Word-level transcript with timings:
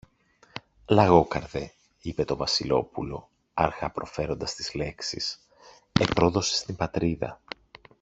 Λαγόκαρδε, 0.89 1.73
είπε 2.01 2.25
το 2.25 2.35
Βασιλόπουλο, 2.35 3.29
αργά 3.53 3.91
προφέροντας 3.91 4.55
τις 4.55 4.73
λέξεις, 4.73 5.39
επρόδωσες 5.99 6.63
την 6.63 6.75
Πατρίδα. 6.75 7.41